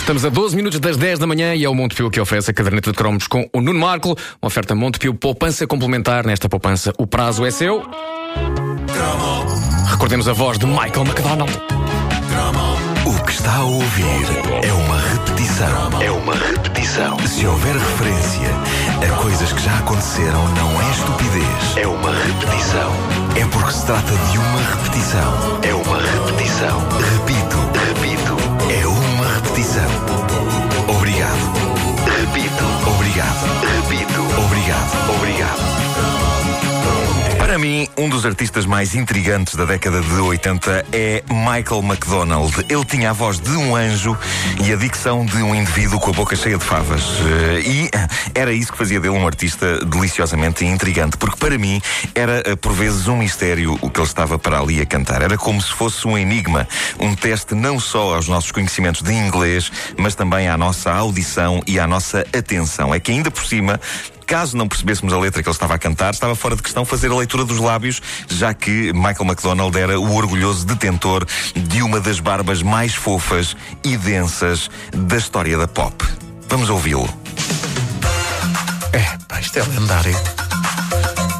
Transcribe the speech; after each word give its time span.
Estamos 0.00 0.24
a 0.24 0.28
12 0.28 0.56
minutos 0.56 0.80
das 0.80 0.96
10 0.96 1.20
da 1.20 1.26
manhã 1.26 1.54
e 1.54 1.62
é 1.62 1.68
o 1.68 1.74
Montepio 1.74 2.10
que 2.10 2.18
oferece 2.18 2.50
a 2.50 2.54
caderneta 2.54 2.90
de 2.90 2.96
cromos 2.96 3.28
com 3.28 3.48
o 3.52 3.60
Nuno 3.60 3.78
Marco. 3.78 4.16
Uma 4.42 4.48
oferta 4.48 4.74
Montepio 4.74 5.14
poupança 5.14 5.66
complementar. 5.66 6.26
Nesta 6.26 6.48
poupança, 6.48 6.92
o 6.98 7.06
prazo 7.06 7.44
é 7.44 7.50
seu. 7.50 7.84
Recordemos 9.88 10.26
a 10.26 10.32
voz 10.32 10.58
de 10.58 10.66
Michael 10.66 11.04
McDonald. 11.06 11.52
O 13.06 13.24
que 13.24 13.30
está 13.30 13.56
a 13.56 13.64
ouvir 13.64 14.04
é 14.62 14.72
uma 14.72 14.98
repetição. 14.98 16.02
É 16.02 16.10
uma 16.10 16.34
repetição. 16.34 17.18
Se 17.20 17.46
houver 17.46 17.74
referência 17.74 18.48
a 19.06 19.16
coisas 19.22 19.52
que 19.52 19.62
já 19.62 19.78
aconteceram, 19.78 20.48
não 20.54 20.82
é 20.82 20.90
estupidez. 20.90 21.76
É 21.76 21.86
uma 21.86 22.10
repetição. 22.10 22.92
É 23.36 23.44
porque 23.46 23.72
se 23.72 23.86
trata 23.86 24.12
de 24.32 24.38
uma 24.38 24.60
repetição. 24.74 25.60
É 25.62 25.74
uma 25.74 25.98
repetição. 25.98 26.80
Repito, 27.14 27.59
uma 29.60 30.19
mim, 37.60 37.86
um 37.98 38.08
dos 38.08 38.24
artistas 38.24 38.64
mais 38.64 38.94
intrigantes 38.94 39.54
da 39.54 39.66
década 39.66 40.00
de 40.00 40.12
80 40.14 40.86
é 40.92 41.22
Michael 41.28 41.82
McDonald. 41.82 42.52
Ele 42.68 42.84
tinha 42.86 43.10
a 43.10 43.12
voz 43.12 43.38
de 43.38 43.50
um 43.50 43.76
anjo 43.76 44.16
e 44.64 44.72
a 44.72 44.76
dicção 44.76 45.26
de 45.26 45.36
um 45.36 45.54
indivíduo 45.54 46.00
com 46.00 46.10
a 46.10 46.14
boca 46.14 46.34
cheia 46.34 46.56
de 46.56 46.64
favas. 46.64 47.02
Eh, 47.02 47.60
E 47.60 47.90
era 48.34 48.52
isso 48.52 48.72
que 48.72 48.78
fazia 48.78 48.98
dele 48.98 49.14
um 49.14 49.26
artista 49.26 49.84
deliciosamente 49.84 50.64
intrigante, 50.64 51.18
porque 51.18 51.36
para 51.36 51.58
mim 51.58 51.82
era 52.14 52.42
eh, 52.46 52.56
por 52.56 52.72
vezes 52.72 53.06
um 53.08 53.18
mistério 53.18 53.78
o 53.82 53.90
que 53.90 54.00
ele 54.00 54.06
estava 54.06 54.38
para 54.38 54.58
ali 54.58 54.80
a 54.80 54.86
cantar. 54.86 55.20
Era 55.20 55.36
como 55.36 55.60
se 55.60 55.72
fosse 55.72 56.08
um 56.08 56.16
enigma, 56.16 56.66
um 56.98 57.14
teste 57.14 57.54
não 57.54 57.78
só 57.78 58.14
aos 58.14 58.26
nossos 58.26 58.50
conhecimentos 58.50 59.02
de 59.02 59.12
inglês, 59.12 59.70
mas 59.98 60.14
também 60.14 60.48
à 60.48 60.56
nossa 60.56 60.90
audição 60.90 61.62
e 61.66 61.78
à 61.78 61.86
nossa 61.86 62.20
atenção. 62.36 62.94
É 62.94 62.98
que 62.98 63.12
ainda 63.12 63.30
por 63.30 63.44
cima 63.44 63.78
caso 64.30 64.56
não 64.56 64.68
percebêssemos 64.68 65.12
a 65.12 65.18
letra 65.18 65.42
que 65.42 65.48
ele 65.48 65.54
estava 65.56 65.74
a 65.74 65.78
cantar, 65.78 66.14
estava 66.14 66.36
fora 66.36 66.54
de 66.54 66.62
questão 66.62 66.84
fazer 66.84 67.10
a 67.10 67.16
leitura 67.16 67.44
dos 67.44 67.58
lábios, 67.58 68.00
já 68.28 68.54
que 68.54 68.92
Michael 68.92 69.24
McDonald 69.24 69.76
era 69.76 69.98
o 69.98 70.14
orgulhoso 70.14 70.64
detentor 70.64 71.26
de 71.52 71.82
uma 71.82 71.98
das 71.98 72.20
barbas 72.20 72.62
mais 72.62 72.94
fofas 72.94 73.56
e 73.82 73.96
densas 73.96 74.70
da 74.94 75.16
história 75.16 75.58
da 75.58 75.66
pop. 75.66 76.06
Vamos 76.48 76.70
ouvi-lo. 76.70 77.12
É, 78.92 79.18
pá, 79.26 79.40
isto 79.40 79.58
é 79.58 79.64
lendário. 79.64 80.16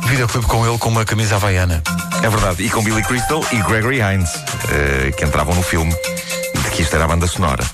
Videoclipe 0.07 0.47
com 0.49 0.67
ele 0.67 0.77
com 0.77 0.89
uma 0.89 1.05
camisa 1.05 1.37
havaiana. 1.37 1.81
É 2.25 2.29
verdade, 2.29 2.65
e 2.65 2.71
com 2.71 2.83
Billy 2.83 3.05
Crystal 3.05 3.41
e 3.53 3.63
Gregory 3.63 4.01
Hines, 4.01 4.31
eh, 4.69 5.13
que 5.17 5.25
entravam 5.25 5.55
no 5.55 5.63
filme 5.63 5.93
de 5.93 6.71
que 6.73 6.83
isto 6.83 6.97
era 6.97 7.05
a 7.05 7.07
banda 7.07 7.29
sonora. 7.29 7.65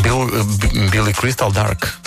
Bill, 0.00 0.22
uh, 0.22 0.90
Billy 0.90 1.12
Crystal 1.12 1.52
Dark. 1.52 2.03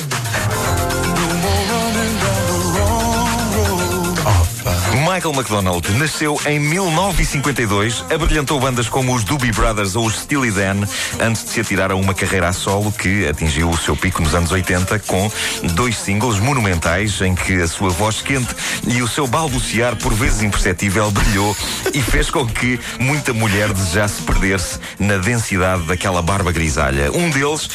Michael 5.17 5.33
McDonald 5.33 5.91
nasceu 5.93 6.39
em 6.45 6.59
1952, 6.59 8.05
abrilhantou 8.13 8.59
bandas 8.59 8.87
como 8.87 9.15
os 9.15 9.23
Doobie 9.23 9.51
Brothers 9.51 9.95
ou 9.95 10.05
os 10.05 10.19
Steely 10.19 10.51
Dan, 10.51 10.85
antes 11.19 11.43
de 11.43 11.49
se 11.49 11.59
atirar 11.59 11.91
a 11.91 11.95
uma 11.95 12.13
carreira 12.13 12.49
a 12.49 12.53
solo 12.53 12.91
que 12.91 13.27
atingiu 13.27 13.67
o 13.67 13.75
seu 13.75 13.97
pico 13.97 14.21
nos 14.21 14.35
anos 14.35 14.51
80 14.51 14.99
com 14.99 15.31
dois 15.73 15.97
singles 15.97 16.39
monumentais 16.39 17.19
em 17.21 17.33
que 17.33 17.59
a 17.59 17.67
sua 17.67 17.89
voz 17.89 18.21
quente 18.21 18.55
e 18.85 19.01
o 19.01 19.07
seu 19.07 19.25
balbuciar, 19.25 19.95
por 19.95 20.13
vezes 20.13 20.43
imperceptível, 20.43 21.09
brilhou 21.09 21.57
e 21.95 21.99
fez 21.99 22.29
com 22.29 22.45
que 22.45 22.79
muita 22.99 23.33
mulher 23.33 23.73
desejasse 23.73 24.21
perder-se 24.21 24.79
na 24.99 25.17
densidade 25.17 25.81
daquela 25.87 26.21
barba 26.21 26.51
grisalha. 26.51 27.11
Um 27.11 27.31
deles 27.31 27.67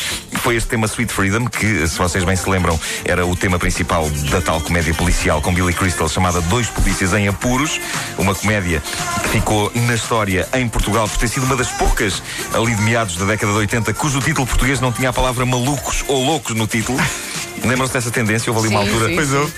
foi 0.42 0.56
este 0.56 0.68
tema 0.70 0.86
Sweet 0.88 1.12
Freedom, 1.12 1.46
que, 1.46 1.86
se 1.86 1.96
vocês 1.96 2.24
bem 2.24 2.34
se 2.34 2.48
lembram, 2.50 2.78
era 3.04 3.24
o 3.24 3.36
tema 3.36 3.58
principal 3.60 4.10
da 4.30 4.40
tal 4.40 4.60
comédia 4.60 4.92
policial 4.92 5.40
com 5.40 5.54
Billy 5.54 5.72
Crystal 5.72 6.08
chamada 6.08 6.40
Dois 6.42 6.66
Polícias 6.68 7.12
em 7.14 7.28
Apuros, 7.28 7.80
uma 8.18 8.34
comédia 8.34 8.82
que 9.22 9.28
ficou 9.28 9.70
na 9.74 9.94
história 9.94 10.48
em 10.54 10.68
Portugal 10.68 11.08
por 11.08 11.16
ter 11.18 11.28
sido 11.28 11.44
uma 11.46 11.54
das 11.54 11.68
poucas 11.68 12.20
ali 12.54 12.74
de 12.74 12.82
meados 12.82 13.16
da 13.16 13.24
década 13.24 13.52
de 13.52 13.58
80 13.58 13.94
cujo 13.94 14.20
título 14.20 14.46
português 14.46 14.80
não 14.80 14.90
tinha 14.90 15.10
a 15.10 15.12
palavra 15.12 15.46
malucos 15.46 16.04
ou 16.08 16.24
loucos 16.24 16.56
no 16.56 16.66
título. 16.66 16.98
Lembram-se 17.64 17.92
dessa 17.92 18.10
tendência? 18.10 18.52
Houve 18.52 18.66
ali 18.66 18.74
uma 18.76 18.84
Sim, 18.84 18.90
altura. 18.90 19.08
sim, 19.10 19.14
Pois 19.14 19.28
sim. 19.28 19.36
houve. 19.36 19.52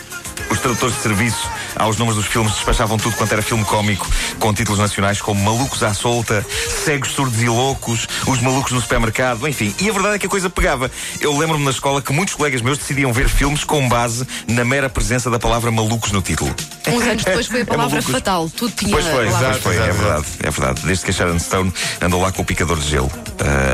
Os 0.50 0.58
tradutores 0.60 0.96
de 0.96 1.02
serviço 1.02 1.48
aos 1.76 1.96
nomes 1.96 2.14
dos 2.16 2.26
filmes 2.26 2.52
despachavam 2.52 2.96
tudo 2.98 3.16
quanto 3.16 3.32
era 3.32 3.42
filme 3.42 3.64
cómico, 3.64 4.06
com 4.38 4.52
títulos 4.52 4.78
nacionais 4.78 5.20
como 5.20 5.42
Malucos 5.42 5.82
à 5.82 5.92
Solta, 5.94 6.44
Cegos, 6.84 7.10
Surdos 7.10 7.42
e 7.42 7.48
Loucos, 7.48 8.06
Os 8.26 8.40
Malucos 8.40 8.72
no 8.72 8.80
Supermercado, 8.80 9.46
enfim. 9.48 9.74
E 9.80 9.88
a 9.88 9.92
verdade 9.92 10.16
é 10.16 10.18
que 10.18 10.26
a 10.26 10.28
coisa 10.28 10.48
pegava. 10.50 10.90
Eu 11.20 11.36
lembro-me 11.36 11.64
na 11.64 11.70
escola 11.70 12.00
que 12.02 12.12
muitos 12.12 12.34
colegas 12.34 12.60
meus 12.62 12.78
decidiam 12.78 13.12
ver 13.12 13.28
filmes 13.28 13.64
com 13.64 13.88
base 13.88 14.26
na 14.46 14.64
mera 14.64 14.88
presença 14.88 15.30
da 15.30 15.38
palavra 15.38 15.70
malucos 15.70 16.12
no 16.12 16.22
título. 16.22 16.54
Uns 16.88 17.02
anos 17.02 17.24
depois 17.24 17.46
foi 17.46 17.62
a 17.62 17.66
palavra 17.66 17.90
malucos. 17.96 18.12
fatal. 18.12 18.50
Tudo 18.50 18.72
tinha 18.74 18.92
Pois 18.92 19.06
foi, 19.06 19.26
palavra 19.26 19.48
pois 19.48 19.62
foi, 19.62 19.76
é 19.76 19.88
exato, 19.88 19.98
verdade, 19.98 20.26
é 20.40 20.50
verdade. 20.50 20.80
Desde 20.84 21.04
que 21.04 21.10
a 21.10 21.14
Sharon 21.14 21.38
Stone 21.38 21.72
andou 22.00 22.20
lá 22.20 22.32
com 22.32 22.42
o 22.42 22.44
picador 22.44 22.78
de 22.78 22.88
gelo 22.88 23.10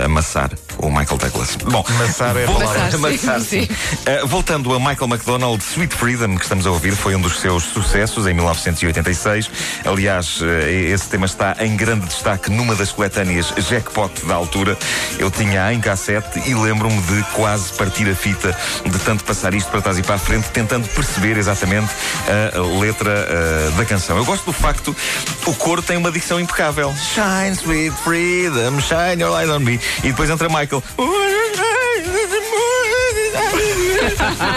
a 0.02 0.06
amassar 0.06 0.50
o 0.82 0.90
Michael 0.90 1.18
Douglas. 1.18 1.56
Bom, 1.56 1.84
Amassar 1.88 2.36
é 2.36 2.44
a 2.44 2.46
palavra. 2.46 2.90
Amassar, 2.94 3.40
sim, 3.40 3.66
sim. 3.66 3.68
Uh, 4.22 4.26
voltando 4.26 4.72
a 4.74 4.78
Michael 4.78 5.08
McDonald, 5.08 5.62
Sweet 5.62 5.94
Freedom, 5.94 6.36
que 6.36 6.42
estamos 6.42 6.66
a 6.66 6.70
ouvir, 6.70 6.94
foi 6.94 7.14
um 7.14 7.20
dos 7.20 7.40
seus 7.40 7.64
sucessos 7.64 8.26
em 8.26 8.34
1986. 8.34 9.50
Aliás, 9.84 10.40
uh, 10.40 10.46
esse 10.68 11.08
tema 11.08 11.26
está 11.26 11.56
em 11.60 11.76
grande 11.76 12.06
destaque 12.06 12.50
numa 12.50 12.74
das 12.74 12.92
coletâneas 12.92 13.52
Jackpot 13.68 14.26
da 14.26 14.34
altura. 14.34 14.76
Eu 15.18 15.30
tinha 15.30 15.72
em 15.72 15.80
cassete 15.80 16.40
e 16.48 16.54
lembro-me 16.54 17.00
de 17.02 17.22
quase 17.32 17.72
partir 17.74 18.08
a 18.08 18.14
fita 18.14 18.56
de 18.84 18.98
tanto 19.00 19.24
passar 19.24 19.54
isto 19.54 19.70
para 19.70 19.82
trás 19.82 19.98
e 19.98 20.02
para 20.02 20.14
a 20.14 20.18
frente, 20.18 20.48
tentando 20.50 20.88
perceber 20.88 21.36
exatamente 21.36 21.90
a 22.54 22.80
letra 22.80 23.10
uh, 23.10 23.70
da 23.72 23.84
canção. 23.84 24.16
Eu 24.16 24.24
gosto 24.24 24.44
do 24.44 24.52
facto 24.52 24.94
o 25.46 25.54
coro 25.54 25.82
tem 25.82 25.96
uma 25.96 26.10
dicção 26.10 26.38
impecável. 26.38 26.94
Shine, 26.94 27.56
sweet 27.56 27.96
freedom, 28.02 28.80
shine 28.80 29.22
your 29.22 29.30
light 29.30 29.50
on 29.50 29.60
me. 29.60 29.80
E 29.98 30.08
depois 30.08 30.30
entra 30.30 30.48
Michael. 30.48 30.69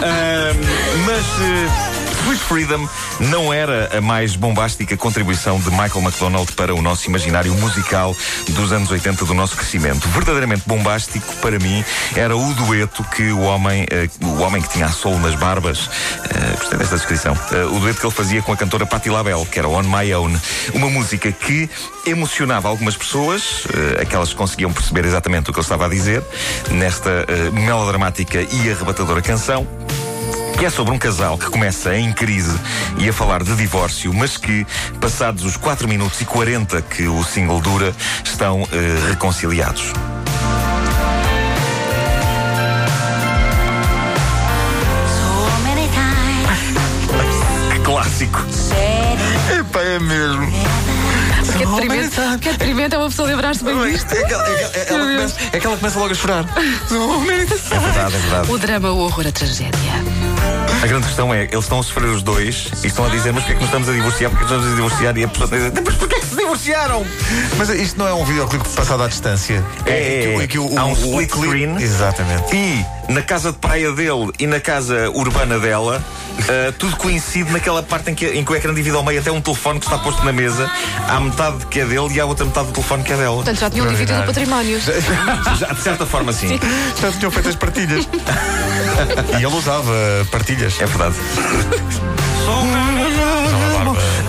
Ahm, 0.03 0.57
mas 1.05 1.92
Sweet 2.23 2.41
Freedom 2.43 2.87
não 3.19 3.53
era 3.53 3.97
a 3.97 3.99
mais 3.99 4.37
bombástica 4.37 4.95
contribuição 4.95 5.59
de 5.59 5.69
Michael 5.69 6.01
McDonald 6.01 6.51
para 6.53 6.73
o 6.73 6.81
nosso 6.81 7.07
imaginário 7.07 7.53
musical 7.55 8.15
dos 8.49 8.71
anos 8.71 8.89
80 8.89 9.25
do 9.25 9.33
nosso 9.33 9.57
crescimento. 9.57 10.07
Verdadeiramente 10.07 10.63
bombástico 10.65 11.35
para 11.37 11.59
mim 11.59 11.83
era 12.15 12.35
o 12.35 12.53
dueto 12.53 13.03
que 13.03 13.31
o 13.31 13.41
homem, 13.41 13.85
eh, 13.91 14.07
o 14.21 14.41
homem 14.41 14.61
que 14.61 14.69
tinha 14.69 14.85
a 14.85 14.89
solo 14.89 15.19
nas 15.19 15.35
barbas, 15.35 15.89
eh, 16.23 16.55
gostei 16.57 16.77
desta 16.77 16.95
descrição, 16.95 17.37
eh, 17.51 17.65
o 17.65 17.79
dueto 17.79 17.99
que 17.99 18.05
ele 18.05 18.13
fazia 18.13 18.41
com 18.41 18.53
a 18.53 18.57
cantora 18.57 18.85
Patti 18.85 19.09
LaBelle, 19.09 19.45
que 19.45 19.59
era 19.59 19.67
On 19.67 19.83
My 19.83 20.13
Own, 20.13 20.33
uma 20.73 20.89
música 20.89 21.29
que 21.29 21.69
emocionava 22.05 22.69
algumas 22.69 22.95
pessoas, 22.95 23.63
aquelas 24.01 24.29
que 24.29 24.35
conseguiam 24.35 24.71
perceber 24.71 25.05
exatamente 25.05 25.49
o 25.49 25.53
que 25.53 25.59
ele 25.59 25.65
estava 25.65 25.85
a 25.85 25.89
dizer, 25.89 26.23
nesta 26.71 27.25
melodramática 27.51 28.41
e 28.41 28.71
arrebatadora 28.71 29.21
canção 29.21 29.67
que 30.57 30.65
é 30.65 30.69
sobre 30.69 30.93
um 30.93 30.97
casal 30.97 31.37
que 31.37 31.47
começa 31.47 31.95
em 31.95 32.11
crise 32.11 32.57
e 32.97 33.09
a 33.09 33.13
falar 33.13 33.43
de 33.43 33.55
divórcio, 33.55 34.13
mas 34.13 34.37
que, 34.37 34.65
passados 34.99 35.43
os 35.43 35.57
4 35.57 35.87
minutos 35.87 36.19
e 36.21 36.25
40 36.25 36.81
que 36.81 37.07
o 37.07 37.23
single 37.23 37.59
dura, 37.61 37.93
estão 38.23 38.67
eh, 38.71 39.09
reconciliados. 39.09 39.93
Times 45.93 47.79
Clássico. 47.83 48.39
Epá, 49.59 49.81
é 49.81 49.99
mesmo. 49.99 50.62
Que 51.75 51.87
detrimento, 51.87 52.39
que 52.39 52.49
detrimento 52.51 52.95
é 52.95 52.97
uma 52.99 53.09
pessoa 53.09 53.27
lembrar-se 53.27 53.63
bem 53.63 53.91
disto. 53.91 54.13
É 54.13 54.23
aquela, 54.23 54.47
é 54.47 54.65
aquela- 54.81 54.99
ela 55.03 55.11
começa, 55.15 55.35
é 55.51 55.59
que 55.59 55.67
ela 55.67 55.77
começa 55.77 55.99
logo 55.99 56.11
a 56.11 56.15
chorar. 56.15 56.45
É 57.73 57.79
verdade, 57.79 58.15
é 58.15 58.19
verdade. 58.19 58.51
O 58.51 58.57
drama, 58.57 58.91
o 58.91 58.99
horror, 58.99 59.25
a 59.27 59.31
tragédia. 59.31 59.73
A 60.81 60.87
grande 60.87 61.05
questão 61.07 61.33
é, 61.33 61.43
eles 61.43 61.63
estão 61.63 61.79
a 61.79 61.83
sofrer 61.83 62.09
os 62.09 62.21
dois 62.21 62.67
e 62.83 62.87
estão 62.87 63.05
a 63.05 63.09
dizer, 63.09 63.31
mas 63.31 63.43
porquê 63.43 63.53
é 63.53 63.55
que 63.55 63.61
nos 63.61 63.69
estamos 63.69 63.89
a 63.89 63.93
divorciar? 63.93 64.29
Porquê 64.31 64.43
é 64.43 64.47
que 64.47 64.53
nos 64.53 64.63
estamos 64.63 64.73
a 64.73 64.75
divorciar? 64.75 65.17
E 65.17 65.23
a 65.23 65.27
pessoa 65.27 65.45
está 65.45 65.55
a 65.55 65.59
dizer, 65.69 65.83
mas 65.85 65.95
porquê 65.95 66.15
é 66.15 66.19
que 66.19 66.25
divorciaram? 66.43 67.05
Mas 67.57 67.69
isto 67.69 67.97
não 67.97 68.07
é 68.07 68.13
um 68.13 68.23
videoclipe 68.25 68.67
passado 68.69 69.03
à 69.03 69.07
distância. 69.07 69.63
É, 69.85 70.35
que- 70.41 70.47
que 70.49 70.59
o- 70.59 70.77
há 70.77 70.85
um 70.85 70.93
split 70.93 71.29
screen. 71.31 71.75
Exatamente. 71.81 72.55
E 72.55 72.85
na 73.11 73.21
casa 73.21 73.51
de 73.51 73.57
praia 73.57 73.91
dele 73.91 74.31
e 74.39 74.45
na 74.47 74.59
casa 74.59 75.09
urbana 75.11 75.57
dela, 75.59 76.03
ah, 76.39 76.73
tudo 76.77 76.95
coincide 76.97 77.49
naquela 77.51 77.81
parte 77.83 78.11
em 78.11 78.15
que, 78.15 78.25
em 78.27 78.43
que 78.43 78.51
o 78.51 78.55
ecrã 78.55 78.73
divide 78.73 78.95
ao 78.95 79.03
meio 79.03 79.19
até 79.19 79.31
um 79.31 79.41
telefone 79.41 79.79
que 79.79 79.85
está 79.85 79.97
posto 79.97 80.23
na 80.25 80.31
mesa. 80.33 80.69
Há 81.07 81.19
metade 81.19 81.65
que 81.67 81.79
é 81.79 81.85
dele 81.85 82.13
e 82.13 82.19
há 82.19 82.25
outra 82.25 82.45
metade 82.45 82.67
do 82.67 82.73
telefone 82.73 83.03
que 83.03 83.13
é 83.13 83.17
dela. 83.17 83.35
Portanto, 83.35 83.59
já 83.59 83.69
tinham 83.69 83.87
dividido 83.87 84.19
o 84.19 84.23
património. 84.25 84.79
Já, 85.59 85.67
de 85.67 85.81
certa 85.81 86.05
forma, 86.05 86.33
sim. 86.33 86.59
Já 86.99 87.11
tinham 87.11 87.31
feito 87.31 87.49
as 87.49 87.55
partilhas. 87.55 88.07
e 89.39 89.43
ele 89.43 89.45
usava 89.55 89.91
partilhas. 90.31 90.79
É 90.79 90.85
verdade. 90.85 91.15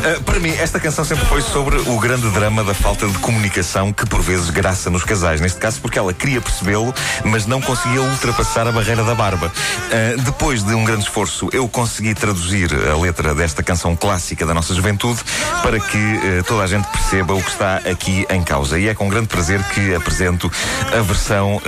Uh, 0.04 0.22
para 0.22 0.38
mim, 0.38 0.50
esta 0.50 0.78
canção 0.78 1.02
sempre 1.02 1.24
foi 1.24 1.40
sobre 1.40 1.76
o 1.76 1.98
grande 1.98 2.28
drama 2.28 2.62
da 2.62 2.74
falta 2.74 3.06
de 3.06 3.16
comunicação 3.18 3.90
que 3.90 4.04
por 4.04 4.20
vezes 4.20 4.50
graça 4.50 4.90
nos 4.90 5.02
casais. 5.02 5.40
Neste 5.40 5.58
caso, 5.58 5.80
porque 5.80 5.98
ela 5.98 6.12
queria 6.12 6.42
percebê-lo, 6.42 6.94
mas 7.24 7.46
não 7.46 7.58
conseguia 7.58 8.02
ultrapassar 8.02 8.68
a 8.68 8.72
barreira 8.72 9.02
da 9.02 9.14
barba. 9.14 9.46
Uh, 9.46 10.20
depois 10.20 10.62
de 10.62 10.74
um 10.74 10.84
grande 10.84 11.04
esforço, 11.04 11.48
eu 11.54 11.66
consegui 11.66 12.14
traduzir 12.14 12.68
a 12.90 12.96
letra 12.98 13.34
desta 13.34 13.62
canção 13.62 13.96
clássica 13.96 14.44
da 14.44 14.52
nossa 14.52 14.74
juventude 14.74 15.20
para 15.62 15.80
que 15.80 15.96
uh, 15.96 16.44
toda 16.46 16.64
a 16.64 16.66
gente 16.66 16.86
perceba 16.88 17.32
o 17.32 17.42
que 17.42 17.50
está 17.50 17.76
aqui 17.76 18.26
em 18.28 18.42
causa. 18.42 18.78
E 18.78 18.88
é 18.88 18.94
com 18.94 19.08
grande 19.08 19.28
prazer 19.28 19.62
que 19.68 19.94
apresento 19.94 20.52
a 20.92 21.00
versão 21.00 21.62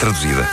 traduzida. 0.00 0.48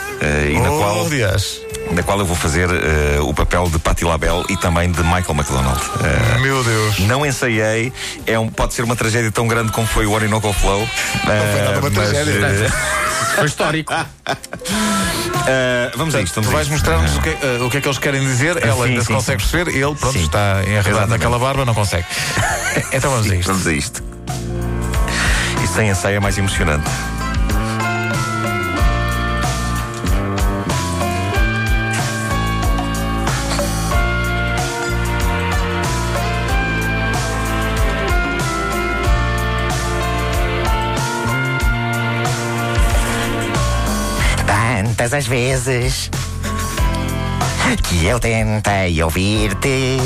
e 0.48 0.60
na 0.60 0.72
oh, 0.72 0.78
qual. 0.78 1.06
Aliás 1.08 1.65
na 1.92 2.04
qual 2.04 2.20
eu 2.20 2.26
vou 2.26 2.36
fazer 2.36 2.70
uh, 2.70 3.28
o 3.28 3.34
papel 3.34 3.70
de 3.70 3.80
Patti 3.80 4.04
LaBelle 4.04 4.44
e 4.50 4.58
também 4.58 4.92
de 4.92 5.02
Michael 5.04 5.36
McDonald. 5.36 5.82
Uh, 5.82 6.40
Meu 6.40 6.64
Deus. 6.64 7.00
Não 7.00 7.26
ensaiei, 7.26 7.92
é 8.26 8.40
um, 8.40 8.50
pode 8.50 8.74
ser 8.74 8.84
uma 8.84 8.96
tragédia 8.96 9.32
tão 9.32 9.48
grande 9.48 9.72
como 9.72 9.88
foi 9.88 10.06
o 10.06 10.12
Orinoco 10.12 10.52
Flow. 10.54 10.82
Uh, 10.82 10.84
não 10.84 11.52
foi 11.52 11.62
nada 11.62 11.80
uma 11.80 11.90
mas, 11.90 12.10
tragédia. 12.10 12.74
Foi 13.36 13.48
histórico. 13.48 13.94
vamos 15.98 16.16
a 16.16 16.22
isto. 16.22 16.42
Tu 16.42 16.50
vais 16.50 16.70
mostrar-nos 16.70 17.18
o, 17.18 17.22
que, 17.22 17.30
o 17.66 17.70
que 17.70 17.78
é 17.78 17.82
que 17.82 17.88
eles 17.88 17.98
querem 17.98 18.22
dizer, 18.22 18.64
ela 18.64 18.86
sim, 18.86 18.92
ainda 18.92 19.02
sim, 19.02 19.08
se 19.08 19.14
consegue 19.14 19.44
sim. 19.44 19.50
perceber, 19.50 19.78
ele, 19.78 19.96
pronto, 19.96 20.18
Sim. 20.18 20.24
está 20.24 20.64
enredado 20.66 21.08
naquela 21.08 21.38
barba, 21.38 21.66
não 21.66 21.74
consegue. 21.74 22.06
então 22.94 23.12
vamos 23.12 23.30
a 23.30 23.36
isto. 23.36 23.48
Vamos 23.48 23.68
a 23.68 23.74
isto. 23.74 24.02
Isto 25.62 25.76
sem 25.76 25.90
ensaio 25.90 26.16
é 26.16 26.20
mais 26.22 26.38
emocionante. 26.38 26.90
Tantas 45.06 45.20
as 45.20 45.28
vezes 45.28 46.10
que 47.88 48.06
eu 48.08 48.20
tentei 48.20 49.04
ouvir-te. 49.04 50.00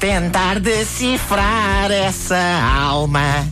Tentar 0.00 0.58
decifrar 0.58 1.92
essa 1.92 2.36
alma. 2.84 3.46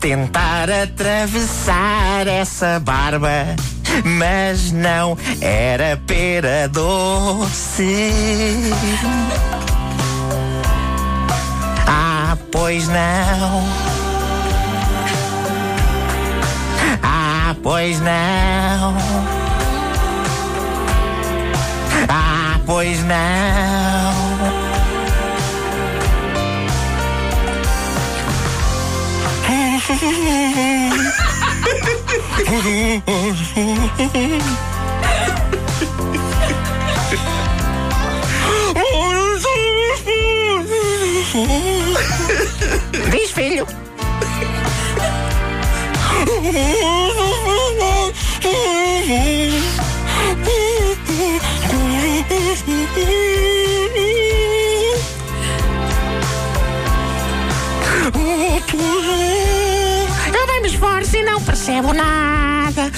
Tentar 0.00 0.68
atravessar 0.70 2.26
essa 2.26 2.78
barba. 2.78 3.56
Mas 4.04 4.70
não 4.70 5.16
era 5.40 5.98
pera 6.06 6.68
doce. 6.68 8.12
Ah, 12.34 12.38
pois 12.50 12.88
não. 12.88 13.62
Ah, 17.00 17.54
pois 17.62 18.00
não. 18.00 18.96
Ah, 22.08 22.58
pois 22.66 23.04
não. 23.04 23.84
Diz, 43.10 43.30
filho. 43.30 43.66
Eu 60.34 60.46
bem 60.46 60.60
me 60.62 60.68
esforço 60.68 61.16
e 61.16 61.22
não 61.22 61.40
percebo 61.40 61.92
nada. 61.92 62.90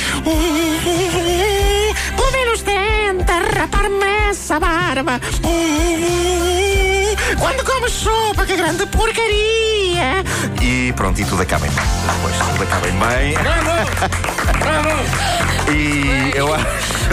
Pelo 2.17 2.32
menos 2.32 2.62
tenta 2.62 3.35
rapar-me 3.59 4.29
essa 4.31 4.59
barba. 4.59 5.20
Quando 7.34 7.64
como 7.64 7.88
sopa, 7.88 8.46
que 8.46 8.56
grande 8.56 8.87
porcaria. 8.87 9.75
E 10.63 10.93
pronto, 10.95 11.21
e 11.21 11.25
tudo 11.25 11.43
acaba 11.43 11.67
em 11.67 11.71
bem. 11.71 11.85
Depois 12.15 12.37
tudo 12.37 12.63
acaba 12.63 12.89
em 12.89 12.93
bem. 12.93 13.35
E 15.69 16.37
eu 16.37 16.55
acho, 16.55 16.67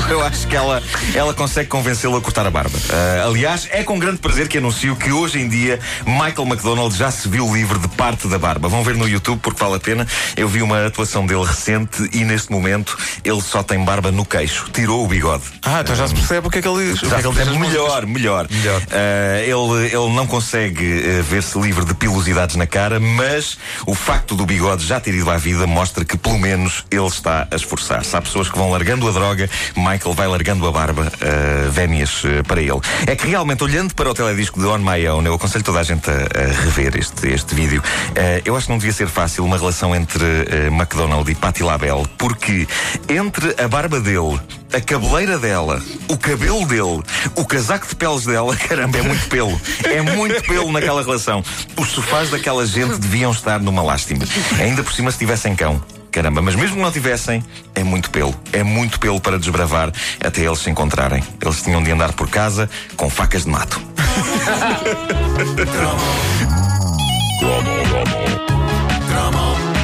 eu 0.09 0.21
acho 0.23 0.47
que 0.47 0.55
ela, 0.55 0.81
ela 1.15 1.33
consegue 1.33 1.67
convencê-lo 1.69 2.17
a 2.17 2.21
cortar 2.21 2.45
a 2.45 2.51
barba. 2.51 2.77
Ah, 2.91 3.25
aliás, 3.25 3.67
é 3.71 3.83
com 3.83 3.97
grande 3.97 4.19
prazer 4.19 4.47
que 4.47 4.59
anuncio 4.59 4.95
que 4.95 5.11
hoje 5.11 5.39
em 5.39 5.49
dia 5.49 5.79
Michael 6.05 6.47
McDonald 6.47 6.95
já 6.95 7.09
se 7.09 7.27
viu 7.27 7.51
livre 7.51 7.79
de 7.79 7.87
parte 7.89 8.27
da 8.27 8.37
barba. 8.37 8.67
Vão 8.67 8.83
ver 8.83 8.95
no 8.95 9.07
YouTube 9.07 9.39
porque 9.41 9.63
vale 9.63 9.77
a 9.77 9.79
pena. 9.79 10.07
Eu 10.37 10.47
vi 10.47 10.61
uma 10.61 10.85
atuação 10.85 11.25
dele 11.25 11.43
recente 11.43 12.07
e 12.13 12.23
neste 12.23 12.51
momento 12.51 12.95
ele 13.23 13.41
só 13.41 13.63
tem 13.63 13.83
barba 13.83 14.11
no 14.11 14.23
queixo. 14.23 14.69
Tirou 14.71 15.03
o 15.03 15.07
bigode. 15.07 15.43
Ah, 15.63 15.81
então 15.81 15.95
já 15.95 16.07
se 16.07 16.13
percebe 16.13 16.47
o 16.47 16.49
que 16.51 16.59
é 16.59 16.61
que 16.61 16.67
ele 16.67 16.93
que 16.95 17.09
Já 17.09 17.17
é 17.17 17.21
que 17.21 17.27
ele 17.27 17.41
é 17.41 17.45
diz 17.45 17.57
melhor, 17.57 18.05
melhor. 18.05 18.47
Melhor. 18.51 18.81
Ah, 18.91 19.39
ele, 19.39 19.87
ele 19.87 20.13
não 20.13 20.27
consegue 20.27 21.03
ah, 21.05 21.23
ver-se 21.23 21.57
livre 21.59 21.85
de 21.85 21.93
pilosidades 21.95 22.55
na 22.55 22.67
cara, 22.73 22.99
mas 22.99 23.55
o 23.85 23.93
facto 23.93 24.35
do 24.35 24.47
bigode 24.47 24.83
já 24.83 24.99
ter 24.99 25.13
ido 25.13 25.29
à 25.29 25.37
vida 25.37 25.67
mostra 25.67 26.03
que 26.03 26.17
pelo 26.17 26.39
menos 26.39 26.83
ele 26.89 27.05
está 27.05 27.47
a 27.51 27.55
esforçar-se. 27.55 28.15
Há 28.15 28.19
pessoas 28.19 28.49
que 28.49 28.57
vão 28.57 28.71
largando 28.71 29.07
a 29.07 29.11
droga, 29.11 29.47
Michael 29.77 30.15
vai 30.15 30.27
largando 30.27 30.65
a 30.67 30.71
barba, 30.71 31.03
uh, 31.03 31.71
vénias 31.71 32.23
uh, 32.23 32.43
para 32.47 32.59
ele. 32.59 32.81
É 33.05 33.15
que 33.15 33.27
realmente, 33.27 33.63
olhando 33.63 33.93
para 33.93 34.09
o 34.09 34.13
teledisco 34.15 34.59
de 34.59 34.65
On 34.65 34.79
My 34.79 35.07
Own, 35.07 35.23
eu 35.23 35.35
aconselho 35.35 35.63
toda 35.63 35.81
a 35.81 35.83
gente 35.83 36.09
a, 36.09 36.13
a 36.13 36.63
rever 36.63 36.97
este, 36.97 37.27
este 37.27 37.53
vídeo. 37.53 37.79
Uh, 37.79 38.41
eu 38.43 38.55
acho 38.55 38.65
que 38.65 38.71
não 38.71 38.79
devia 38.79 38.93
ser 38.93 39.07
fácil 39.07 39.45
uma 39.45 39.59
relação 39.59 39.95
entre 39.95 40.23
uh, 40.23 40.73
McDonald 40.73 41.29
e 41.29 41.35
Patti 41.35 41.61
LaBelle, 41.61 42.07
porque 42.17 42.67
entre 43.07 43.53
a 43.63 43.67
barba 43.67 43.99
dele 43.99 44.39
a 44.73 44.81
cabeleira 44.81 45.37
dela, 45.37 45.81
o 46.07 46.17
cabelo 46.17 46.65
dele, 46.65 47.03
o 47.35 47.45
casaco 47.45 47.87
de 47.87 47.95
peles 47.95 48.25
dela, 48.25 48.55
caramba, 48.57 48.97
é 48.97 49.01
muito 49.03 49.29
pelo. 49.29 49.61
É 49.83 50.01
muito 50.01 50.41
pelo 50.43 50.71
naquela 50.71 51.01
relação. 51.01 51.43
Os 51.77 51.89
sofás 51.89 52.31
daquela 52.31 52.65
gente 52.65 52.97
deviam 52.97 53.31
estar 53.31 53.59
numa 53.59 53.83
lástima. 53.83 54.25
Ainda 54.59 54.83
por 54.83 54.91
cima 54.91 55.11
se 55.11 55.19
tivessem 55.19 55.55
cão. 55.55 55.81
Caramba, 56.11 56.41
mas 56.41 56.55
mesmo 56.55 56.75
que 56.75 56.81
não 56.81 56.91
tivessem, 56.91 57.43
é 57.73 57.83
muito 57.83 58.09
pelo. 58.09 58.35
É 58.51 58.63
muito 58.63 58.99
pelo 58.99 59.19
para 59.19 59.37
desbravar 59.39 59.91
até 60.23 60.41
eles 60.41 60.59
se 60.59 60.69
encontrarem. 60.69 61.23
Eles 61.41 61.61
tinham 61.61 61.81
de 61.81 61.91
andar 61.91 62.13
por 62.13 62.29
casa 62.29 62.69
com 62.95 63.09
facas 63.09 63.45
de 63.45 63.49
mato. 63.49 63.81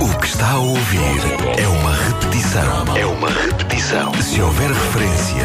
O 0.01 0.19
que 0.19 0.27
está 0.27 0.51
a 0.51 0.59
ouvir 0.59 0.99
é 1.57 1.67
uma 1.67 1.93
repetição. 1.93 2.97
É 2.97 3.05
uma 3.05 3.29
repetição. 3.29 3.68
Se 3.89 4.39
houver 4.39 4.69
referência 4.69 5.41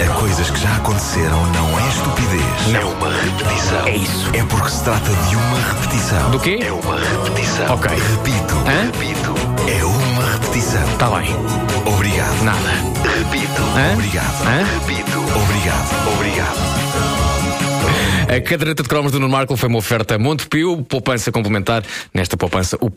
a 0.00 0.18
coisas 0.18 0.50
que 0.50 0.58
já 0.58 0.76
aconteceram, 0.76 1.44
não 1.52 1.78
é 1.78 1.88
estupidez. 1.88 2.74
É 2.74 2.84
uma 2.86 3.10
repetição. 3.10 3.86
É 3.86 3.96
isso. 3.96 4.30
É 4.34 4.42
porque 4.44 4.70
se 4.70 4.82
trata 4.82 5.10
de 5.10 5.36
uma 5.36 5.58
repetição. 5.60 6.30
Do 6.30 6.40
quê? 6.40 6.58
É 6.62 6.72
uma 6.72 6.98
repetição. 6.98 7.74
Ok. 7.74 7.90
Repito. 7.90 8.54
Hã? 8.66 8.86
Repito. 8.86 9.34
É 9.68 9.84
uma 9.84 10.32
repetição. 10.32 10.96
Tá 10.96 11.10
bem. 11.10 11.36
Obrigado. 11.84 12.42
Nada. 12.42 12.70
Repito. 13.18 13.62
Hã? 13.76 13.92
Obrigado. 13.92 14.46
Hã? 14.46 14.86
Repito. 14.86 15.18
Obrigado. 15.18 16.14
Obrigado. 16.14 16.82
A 18.34 18.40
caderneta 18.40 18.82
de 18.82 18.88
cromos 18.88 19.12
do 19.12 19.20
Nuno 19.20 19.30
Marco 19.30 19.54
foi 19.58 19.68
uma 19.68 19.76
oferta 19.76 20.18
Montepio, 20.18 20.82
poupança 20.84 21.30
complementar. 21.30 21.84
Nesta 22.14 22.34
poupança, 22.34 22.78
o 22.80 22.88